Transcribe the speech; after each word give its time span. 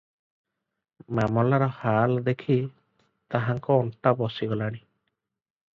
ମାମଲାର 1.19 1.67
ହାଲ 1.81 2.23
ଦେଖି 2.31 2.59
ତାହାଙ୍କ 3.35 3.81
ଅଣ୍ଟା 3.83 4.17
ବସିଗଲାଣି। 4.23 4.85